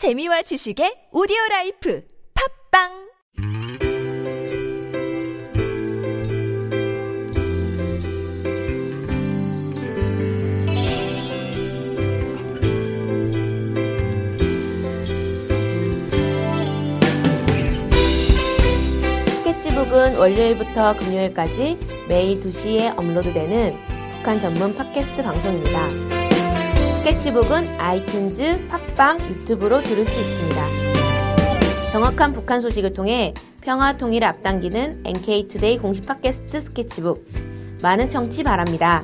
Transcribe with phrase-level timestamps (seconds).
[0.00, 2.02] 재미와 지식의 오디오 라이프
[2.72, 2.88] 팟빵
[19.28, 21.76] 스케치북은 월요일부터 금요일까지
[22.08, 23.76] 매일 2시에 업로드되는
[24.16, 26.19] 북한 전문 팟캐스트 방송입니다.
[27.00, 30.62] 스케치북은 아이튠즈, 팟빵, 유튜브로 들을 수 있습니다.
[31.92, 37.24] 정확한 북한 소식을 통해 평화 통일을 앞당기는 NK투데이 공식 팟캐스트 스케치북.
[37.82, 39.02] 많은 청취 바랍니다.